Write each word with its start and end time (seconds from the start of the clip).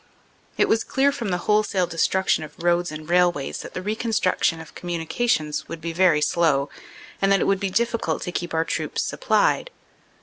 "It 0.57 0.67
was 0.67 0.83
clear 0.83 1.11
from 1.11 1.29
the 1.29 1.37
wholesale 1.45 1.85
destruction 1.85 2.43
of 2.43 2.63
roads 2.63 2.91
and 2.91 3.07
railways 3.07 3.59
that 3.61 3.75
the 3.75 3.83
reconstruction 3.83 4.59
of 4.59 4.73
communications 4.73 5.67
would 5.67 5.79
be 5.79 5.93
very 5.93 6.21
slow 6.21 6.69
and 7.21 7.31
that 7.31 7.39
it 7.39 7.45
would 7.45 7.59
be 7.59 7.69
difficult 7.69 8.23
to 8.23 8.31
keep 8.31 8.51
our 8.51 8.65
troops 8.65 9.03
supplied. 9.03 9.69